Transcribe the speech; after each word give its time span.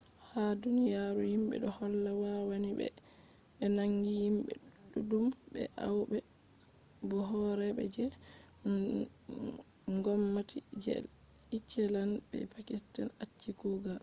ha 0.29 0.43
duniyaru 0.61 1.21
himɓe 1.33 1.55
do 1.63 1.69
holla 1.77 2.09
wannai 2.49 2.73
be 2.79 2.87
be 3.57 3.65
naangi 3.75 4.11
himɓe 4.25 4.53
ɗuɗɗum 4.91 5.25
be 5.53 5.61
aybe 5.85 6.19
bo 7.07 7.17
horeeɓe 7.31 7.83
je 7.95 8.05
ngomnati 9.97 10.57
je 10.83 10.93
iceland 11.57 12.13
be 12.29 12.37
pakistan 12.53 13.07
acci 13.23 13.49
kugal 13.59 13.99